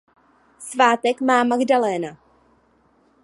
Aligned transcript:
Svátek 0.59 1.21
má 1.21 1.43
Magdaléna. 1.43 2.11